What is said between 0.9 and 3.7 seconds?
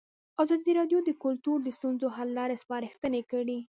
د کلتور د ستونزو حل لارې سپارښتنې کړي.